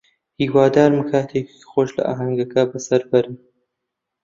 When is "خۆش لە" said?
1.71-2.03